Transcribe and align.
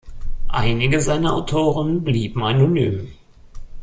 Einige 0.55 0.99
seiner 0.99 1.31
Autoren 1.35 2.03
blieben 2.03 2.43
anonym. 2.43 3.11